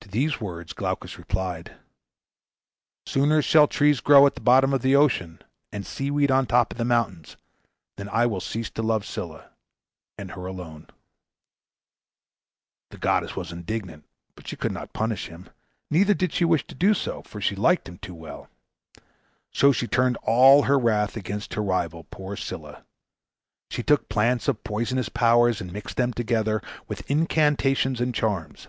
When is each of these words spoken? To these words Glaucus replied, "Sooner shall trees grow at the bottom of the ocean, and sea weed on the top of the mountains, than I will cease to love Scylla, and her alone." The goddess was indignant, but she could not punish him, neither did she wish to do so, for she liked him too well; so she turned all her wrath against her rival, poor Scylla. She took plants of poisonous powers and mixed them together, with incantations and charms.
To 0.00 0.08
these 0.08 0.40
words 0.40 0.72
Glaucus 0.72 1.18
replied, 1.18 1.76
"Sooner 3.04 3.42
shall 3.42 3.68
trees 3.68 4.00
grow 4.00 4.26
at 4.26 4.34
the 4.34 4.40
bottom 4.40 4.72
of 4.72 4.80
the 4.80 4.96
ocean, 4.96 5.42
and 5.70 5.84
sea 5.84 6.10
weed 6.10 6.30
on 6.30 6.44
the 6.44 6.48
top 6.48 6.72
of 6.72 6.78
the 6.78 6.86
mountains, 6.86 7.36
than 7.98 8.08
I 8.08 8.24
will 8.24 8.40
cease 8.40 8.70
to 8.70 8.82
love 8.82 9.04
Scylla, 9.04 9.50
and 10.16 10.30
her 10.30 10.46
alone." 10.46 10.86
The 12.90 12.96
goddess 12.96 13.36
was 13.36 13.52
indignant, 13.52 14.06
but 14.34 14.48
she 14.48 14.56
could 14.56 14.72
not 14.72 14.94
punish 14.94 15.26
him, 15.26 15.50
neither 15.90 16.14
did 16.14 16.32
she 16.32 16.46
wish 16.46 16.66
to 16.66 16.74
do 16.74 16.94
so, 16.94 17.20
for 17.20 17.38
she 17.38 17.54
liked 17.54 17.86
him 17.86 17.98
too 17.98 18.14
well; 18.14 18.48
so 19.52 19.72
she 19.72 19.86
turned 19.86 20.16
all 20.22 20.62
her 20.62 20.78
wrath 20.78 21.18
against 21.18 21.52
her 21.52 21.62
rival, 21.62 22.04
poor 22.04 22.34
Scylla. 22.34 22.82
She 23.68 23.82
took 23.82 24.08
plants 24.08 24.48
of 24.48 24.64
poisonous 24.64 25.10
powers 25.10 25.60
and 25.60 25.70
mixed 25.70 25.98
them 25.98 26.14
together, 26.14 26.62
with 26.88 27.10
incantations 27.10 28.00
and 28.00 28.14
charms. 28.14 28.68